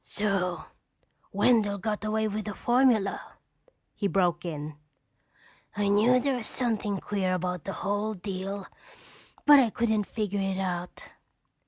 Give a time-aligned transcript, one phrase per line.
[0.03, 0.65] "So
[1.31, 3.33] Wendell got away with the formula?"
[3.93, 4.75] he broke in.
[5.77, 8.65] "I knew there was something queer about the whole deal
[9.45, 11.05] but I couldn't figure it out.